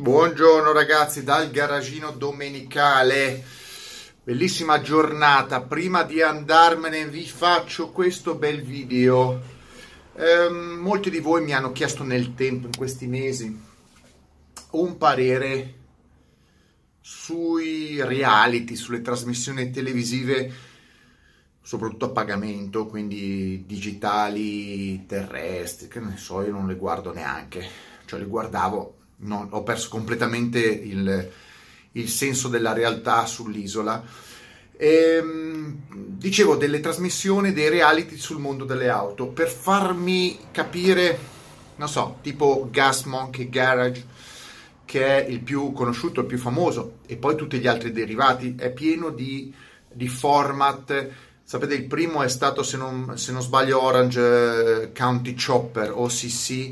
[0.00, 3.42] Buongiorno ragazzi dal garagino domenicale.
[4.22, 5.60] Bellissima giornata.
[5.62, 9.42] Prima di andarmene vi faccio questo bel video.
[10.14, 13.60] Eh, molti di voi mi hanno chiesto nel tempo, in questi mesi,
[14.70, 15.74] un parere
[17.00, 20.52] sui reality, sulle trasmissioni televisive,
[21.60, 27.66] soprattutto a pagamento, quindi digitali, terrestri, che ne so, io non le guardo neanche.
[28.04, 31.30] Cioè le guardavo no, ho perso completamente il,
[31.92, 34.04] il, senso della realtà sull'isola.
[34.76, 41.18] E, ehm, dicevo delle trasmissioni, dei reality sul mondo delle auto per farmi capire,
[41.76, 44.06] non so, tipo Gas Monkey Garage,
[44.84, 48.70] che è il più conosciuto, il più famoso, e poi tutti gli altri derivati, è
[48.70, 49.52] pieno di,
[49.92, 51.08] di format.
[51.42, 56.70] Sapete, il primo è stato, se non, se non sbaglio, Orange County Chopper, OCC.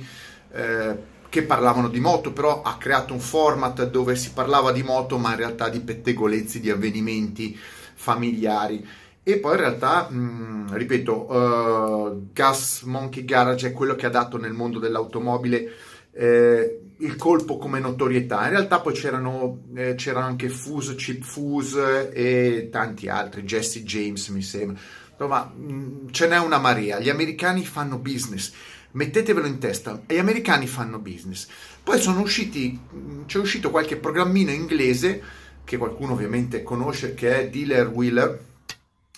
[0.53, 5.19] Eh, che parlavano di moto, però ha creato un format dove si parlava di moto,
[5.19, 7.55] ma in realtà di pettegolezzi, di avvenimenti
[7.95, 8.83] familiari.
[9.23, 14.39] E poi in realtà, mh, ripeto, uh, Gas Monkey Garage è quello che ha dato
[14.39, 15.75] nel mondo dell'automobile
[16.13, 18.45] eh, il colpo come notorietà.
[18.45, 24.27] In realtà poi c'erano, eh, c'era anche Fuse, Chip Fuse e tanti altri, Jesse James
[24.29, 24.81] mi sembra.
[25.11, 26.99] Insomma, mh, ce n'è una marea.
[26.99, 28.53] Gli americani fanno business
[28.93, 31.47] mettetevelo in testa, gli americani fanno business.
[31.83, 32.79] Poi sono usciti,
[33.27, 35.23] c'è uscito qualche programmino inglese
[35.65, 38.45] che qualcuno ovviamente conosce, che è Dealer Wheeler,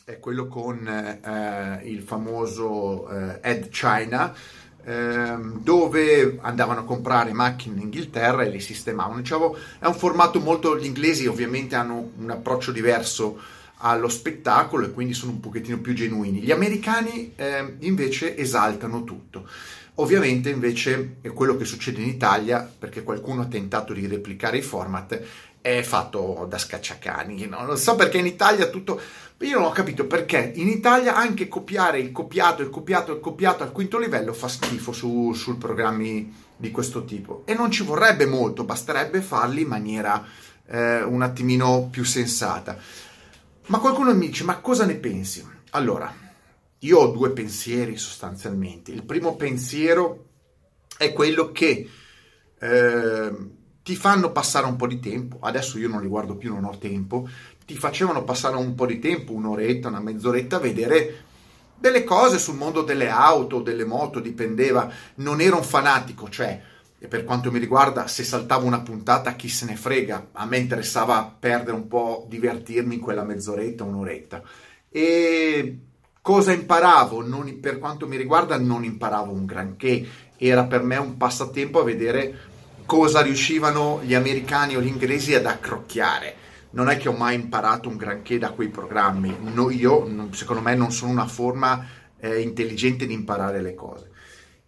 [0.05, 4.35] è quello con eh, il famoso eh, Ed China,
[4.83, 9.21] eh, dove andavano a comprare macchine in Inghilterra e le sistemavano.
[9.21, 13.39] Dicevo, è un formato molto, gli inglesi ovviamente hanno un approccio diverso
[13.79, 16.41] allo spettacolo e quindi sono un pochettino più genuini.
[16.41, 19.49] Gli americani eh, invece esaltano tutto.
[19.97, 25.21] Ovviamente invece quello che succede in Italia, perché qualcuno ha tentato di replicare i format,
[25.61, 27.47] è fatto da scacciacani.
[27.47, 27.65] No?
[27.65, 29.01] Non so perché in Italia tutto...
[29.41, 33.63] Io non ho capito perché in Italia anche copiare il copiato, il copiato, il copiato
[33.63, 37.43] al quinto livello fa schifo su, su programmi di questo tipo.
[37.45, 40.25] E non ci vorrebbe molto, basterebbe farli in maniera
[40.67, 42.79] eh, un attimino più sensata.
[43.69, 45.47] Ma qualcuno mi dice, ma cosa ne pensi?
[45.71, 46.11] Allora,
[46.79, 48.93] io ho due pensieri sostanzialmente.
[48.93, 50.25] Il primo pensiero
[50.97, 51.87] è quello che
[52.59, 53.33] eh,
[53.83, 56.79] ti fanno passare un po' di tempo, adesso io non li guardo più, non ho
[56.79, 57.29] tempo,
[57.67, 61.25] ti facevano passare un po' di tempo, un'oretta, una mezz'oretta, a vedere
[61.79, 66.59] delle cose sul mondo delle auto, delle moto, dipendeva, non ero un fanatico, cioè
[67.01, 70.31] e per quanto mi riguarda, se saltavo una puntata, chi se ne frega.
[70.33, 74.43] A me interessava perdere un po', divertirmi in quella mezz'oretta, un'oretta.
[74.91, 75.79] E
[76.21, 77.25] cosa imparavo?
[77.25, 80.07] Non, per quanto mi riguarda, non imparavo un granché.
[80.37, 82.39] Era per me un passatempo a vedere
[82.85, 86.35] cosa riuscivano gli americani o gli inglesi ad accrocchiare.
[86.71, 89.37] Non è che ho mai imparato un granché da quei programmi.
[89.55, 91.87] No, io, secondo me, non sono una forma
[92.19, 94.11] eh, intelligente di imparare le cose.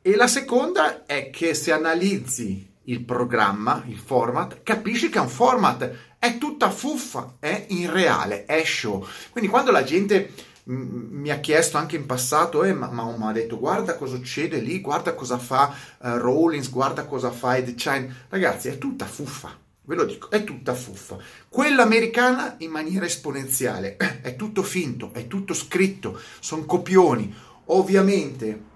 [0.03, 5.28] E la seconda è che se analizzi il programma, il format, capisci che è un
[5.28, 9.06] format, è tutta fuffa, è in reale, è show.
[9.31, 10.33] Quindi quando la gente
[10.65, 14.59] mi ha chiesto anche in passato, eh, ma, ma, ma, ha detto guarda cosa succede
[14.60, 19.55] lì, guarda cosa fa uh, Rollins, guarda cosa fa Ed Chine, ragazzi è tutta fuffa,
[19.83, 21.19] ve lo dico, è tutta fuffa.
[21.47, 27.49] Quella americana in maniera esponenziale, è tutto finto, è tutto scritto, sono copioni.
[27.72, 28.70] Ovviamente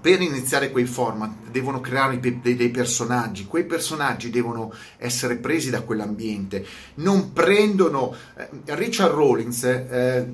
[0.00, 6.64] per iniziare quei format devono creare dei, personaggi, quei personaggi devono essere presi da quell'ambiente,
[6.96, 10.26] non prendono eh, Richard Rollins eh,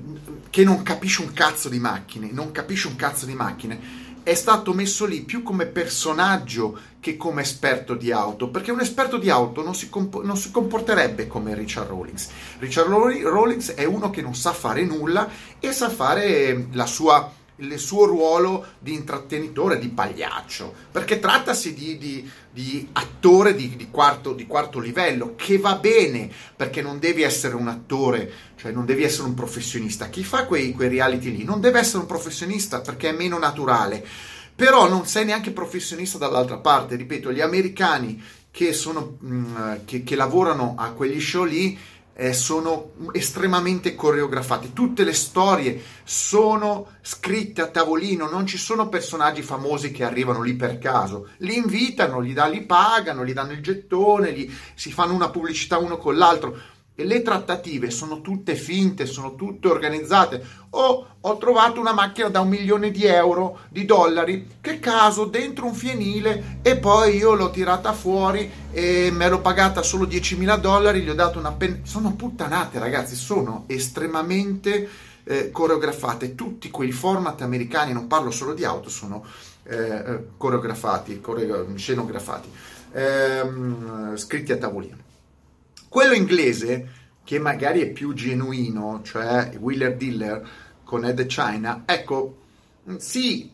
[0.49, 4.73] che non capisce un cazzo di macchine, non capisce un cazzo di macchine, è stato
[4.73, 9.63] messo lì più come personaggio che come esperto di auto, perché un esperto di auto
[9.63, 12.29] non si, comp- non si comporterebbe come Richard Rollins.
[12.57, 15.29] Richard Rollins è uno che non sa fare nulla
[15.59, 21.97] e sa fare la sua il suo ruolo di intrattenitore, di pagliaccio, perché trattasi di,
[21.97, 27.55] di, di attore di, quarto, di quarto livello, che va bene, perché non devi essere
[27.55, 30.09] un attore, cioè non devi essere un professionista.
[30.09, 31.43] Chi fa quei, quei reality lì?
[31.43, 34.05] Non deve essere un professionista perché è meno naturale,
[34.55, 38.21] però non sei neanche professionista dall'altra parte, ripeto, gli americani
[38.51, 41.77] che, sono, mm, che, che lavorano a quegli show lì,
[42.17, 49.41] eh, sono estremamente coreografati, tutte le storie sono scritte a tavolino, non ci sono personaggi
[49.41, 53.61] famosi che arrivano lì per caso, li invitano, li, da, li pagano, gli danno il
[53.61, 56.73] gettone, gli, si fanno una pubblicità uno con l'altro.
[57.03, 60.63] Le trattative sono tutte finte, sono tutte organizzate.
[60.71, 65.65] O ho trovato una macchina da un milione di euro, di dollari, che caso, dentro
[65.65, 71.01] un fienile e poi io l'ho tirata fuori e me l'ho pagata solo 10.000 dollari,
[71.01, 71.79] gli ho dato una penna.
[71.83, 74.89] Sono puttanate ragazzi, sono estremamente
[75.23, 76.35] eh, coreografate.
[76.35, 79.25] Tutti quei format americani, non parlo solo di auto, sono
[79.63, 82.49] eh, eh coreografati, core- scenografati,
[82.93, 85.04] ehm, scritti a tavolino.
[85.95, 86.89] Quello inglese,
[87.23, 90.49] che magari è più genuino, cioè Wheeler Diller
[90.83, 92.39] con Ed China, ecco,
[92.97, 93.49] sì,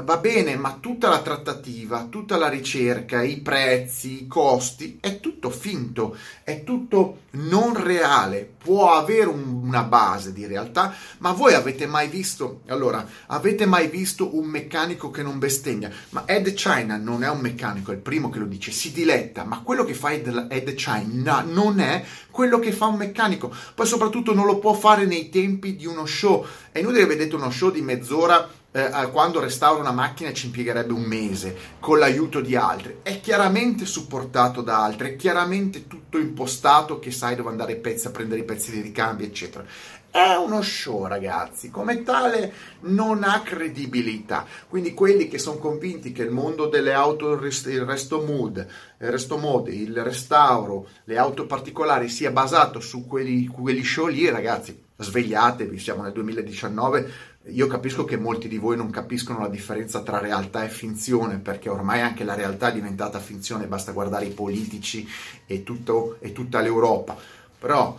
[0.00, 5.50] va bene, ma tutta la trattativa, tutta la ricerca, i prezzi, i costi, è tutto
[5.50, 11.86] finto, è tutto non reale, può avere un, una base di realtà, ma voi avete
[11.86, 15.90] mai visto, allora, avete mai visto un meccanico che non bestemmia?
[16.10, 19.44] Ma Ed China non è un meccanico, è il primo che lo dice, si diletta,
[19.44, 23.86] ma quello che fa Ed, Ed China non è quello che fa un meccanico, poi
[23.86, 27.50] soprattutto non lo può fare nei tempi di uno show, è inutile che vedete uno
[27.50, 32.56] show di mezz'ora eh, quando restaura una macchina ci impiegherebbe un mese con l'aiuto di
[32.56, 32.98] altri.
[33.02, 38.06] È chiaramente supportato da altri, è chiaramente tutto impostato che sai dove andare i pezzi
[38.06, 39.64] a prendere i pezzi di ricambio, eccetera.
[40.10, 44.44] È uno show, ragazzi, come tale non ha credibilità.
[44.68, 48.66] Quindi quelli che sono convinti che il mondo delle auto, il resto mood,
[48.98, 54.28] il resto mode, il restauro, le auto particolari sia basato su quelli, quelli show lì,
[54.28, 60.02] ragazzi, svegliatevi, siamo nel 2019 io capisco che molti di voi non capiscono la differenza
[60.02, 64.30] tra realtà e finzione, perché ormai anche la realtà è diventata finzione, basta guardare i
[64.30, 65.08] politici
[65.46, 67.16] e, tutto, e tutta l'Europa.
[67.58, 67.98] Però,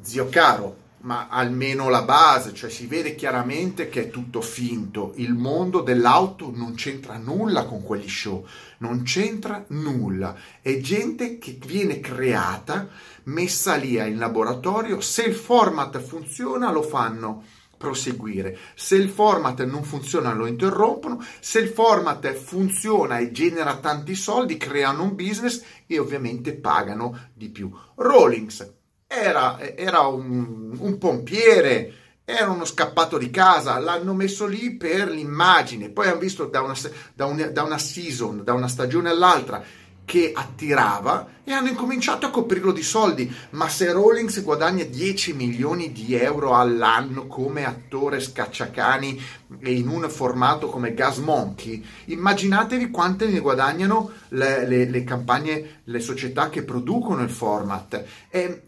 [0.00, 5.12] zio caro, ma almeno la base, cioè si vede chiaramente che è tutto finto.
[5.16, 8.46] Il mondo dell'auto non c'entra nulla con quegli show,
[8.78, 10.34] non c'entra nulla.
[10.62, 12.88] È gente che viene creata,
[13.24, 15.00] messa lì in laboratorio.
[15.00, 17.44] Se il format funziona, lo fanno
[17.76, 18.56] proseguire.
[18.74, 24.56] Se il format non funziona lo interrompono, se il format funziona e genera tanti soldi,
[24.56, 27.70] creano un business e ovviamente pagano di più.
[27.96, 28.82] Rawlings
[29.14, 31.92] era, era un, un pompiere,
[32.24, 36.74] era uno scappato di casa, l'hanno messo lì per l'immagine, poi hanno visto da una,
[37.12, 39.62] da, una, da una season, da una stagione all'altra,
[40.04, 43.32] che attirava e hanno incominciato a coprirlo di soldi.
[43.50, 49.20] Ma se Rawlings guadagna 10 milioni di euro all'anno come attore scacciacani
[49.60, 55.80] e in un formato come Gas Monkey, immaginatevi quante ne guadagnano le, le, le campagne,
[55.84, 58.04] le società che producono il format.
[58.28, 58.62] E,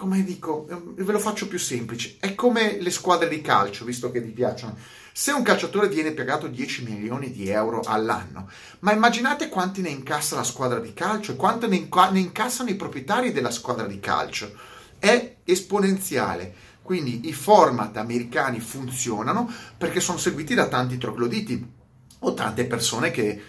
[0.00, 4.22] come dico, ve lo faccio più semplice, è come le squadre di calcio, visto che
[4.22, 4.74] vi piacciono
[5.12, 8.48] se un calciatore viene pagato 10 milioni di euro all'anno,
[8.78, 12.70] ma immaginate quanti ne incassa la squadra di calcio e quanto ne, inca- ne incassano
[12.70, 14.50] i proprietari della squadra di calcio.
[14.98, 16.54] È esponenziale.
[16.80, 21.72] Quindi i format americani funzionano perché sono seguiti da tanti trogloditi
[22.20, 23.42] o tante persone che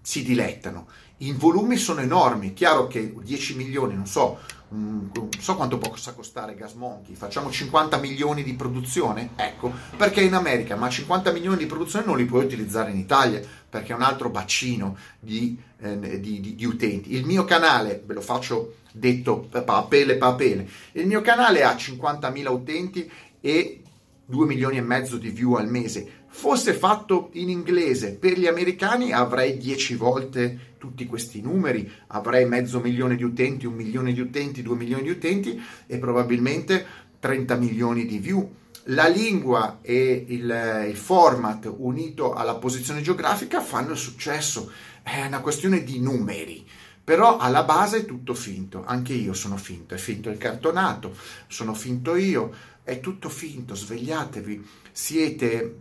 [0.00, 0.86] si dilettano.
[1.18, 4.38] I volumi sono enormi, chiaro che 10 milioni, non so,
[4.68, 5.10] non
[5.40, 10.76] so quanto possa costare Gas Monkey, facciamo 50 milioni di produzione, ecco, perché in America,
[10.76, 14.30] ma 50 milioni di produzione non li puoi utilizzare in Italia, perché è un altro
[14.30, 17.14] bacino di, eh, di, di, di utenti.
[17.14, 23.10] Il mio canale, ve lo faccio detto papele papele, il mio canale ha 50.000 utenti
[23.40, 23.82] e
[24.24, 26.17] 2 milioni e mezzo di view al mese.
[26.30, 32.80] Fosse fatto in inglese per gli americani avrei 10 volte tutti questi numeri, avrei mezzo
[32.80, 36.86] milione di utenti, un milione di utenti, due milioni di utenti e probabilmente
[37.18, 38.54] 30 milioni di view.
[38.90, 44.70] La lingua e il, il format unito alla posizione geografica fanno il successo,
[45.02, 46.64] è una questione di numeri.
[47.02, 51.16] Però alla base è tutto finto, anche io sono finto, è finto il cartonato,
[51.46, 55.76] sono finto io, è tutto finto, svegliatevi, siete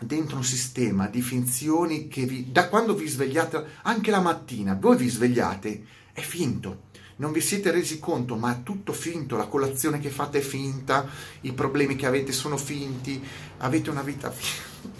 [0.00, 4.96] dentro un sistema di finzioni che vi, da quando vi svegliate, anche la mattina, voi
[4.96, 6.86] vi svegliate, è finto.
[7.16, 11.08] Non vi siete resi conto, ma è tutto finto, la colazione che fate è finta,
[11.40, 13.20] i problemi che avete sono finti,
[13.58, 14.96] avete una vita finta.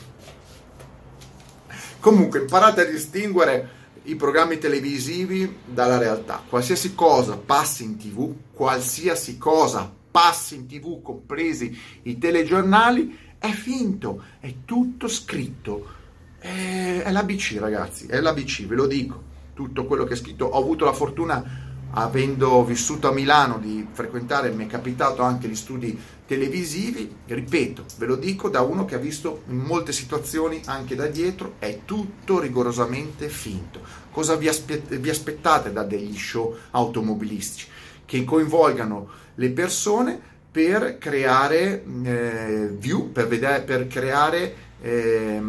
[2.00, 6.42] Comunque, imparate a distinguere i programmi televisivi dalla realtà.
[6.48, 14.22] Qualsiasi cosa passi in tv, qualsiasi cosa passi in tv, compresi i telegiornali, è finto,
[14.40, 15.96] è tutto scritto.
[16.38, 19.22] È, è l'ABC, ragazzi, è l'ABC, ve lo dico.
[19.54, 20.44] Tutto quello che è scritto.
[20.46, 21.42] Ho avuto la fortuna,
[21.90, 27.12] avendo vissuto a Milano, di frequentare, mi è capitato anche gli studi televisivi.
[27.26, 31.54] Ripeto, ve lo dico da uno che ha visto in molte situazioni anche da dietro,
[31.58, 33.80] è tutto rigorosamente finto.
[34.10, 37.66] Cosa vi, aspe- vi aspettate da degli show automobilistici?
[38.08, 45.40] che coinvolgano le persone per creare eh, view, per, vedere, per creare eh,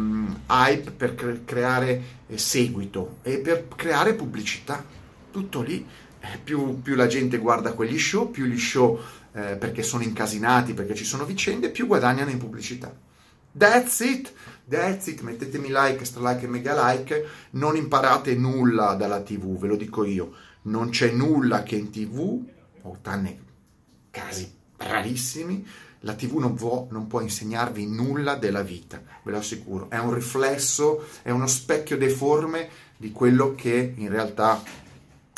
[0.48, 4.84] hype, per cre- creare eh, seguito e per creare pubblicità.
[5.30, 5.86] Tutto lì.
[6.22, 9.00] Eh, più, più, la gente guarda quegli show, più gli show
[9.32, 12.94] eh, perché sono incasinati, perché ci sono vicende, più guadagnano in pubblicità.
[13.56, 14.32] That's it,
[14.68, 19.76] that's it, mettetemi like, stra e mega like, non imparate nulla dalla tv, ve lo
[19.76, 22.44] dico io, non c'è nulla che in tv,
[22.82, 23.38] o tranne
[24.10, 25.66] casi rarissimi,
[26.00, 29.90] la TV non può, non può, insegnarvi nulla della vita, ve lo assicuro.
[29.90, 34.62] È un riflesso, è uno specchio deforme di quello che in realtà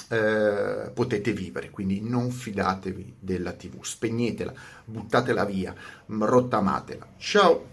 [0.08, 1.70] eh, potete vivere.
[1.70, 4.52] Quindi non fidatevi della TV, spegnetela,
[4.84, 5.74] buttatela via,
[6.06, 7.08] rottamatela.
[7.16, 7.71] Ciao!